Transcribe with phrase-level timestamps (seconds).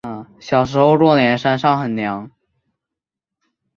[0.39, 2.31] 小时候过年山上很凉